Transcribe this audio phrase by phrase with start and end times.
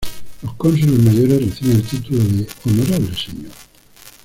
[0.41, 3.51] Los cónsules mayores reciben el título de "Honorable Señor".